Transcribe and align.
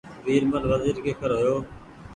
ويرمل 0.25 0.63
وزيرڪيکرهيو 0.71 1.55